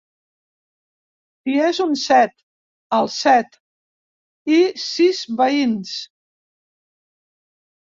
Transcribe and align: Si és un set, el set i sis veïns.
Si 1.41 1.57
és 1.65 1.81
un 1.85 1.93
set, 2.03 2.33
el 3.01 3.11
set 3.17 3.61
i 4.57 4.59
sis 4.87 5.23
veïns. 5.45 5.95